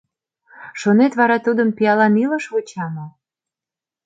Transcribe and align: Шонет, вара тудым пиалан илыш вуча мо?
Шонет, 0.79 1.13
вара 1.19 1.37
тудым 1.45 1.69
пиалан 1.77 2.13
илыш 2.23 2.45
вуча 2.53 2.85
мо? 2.95 3.05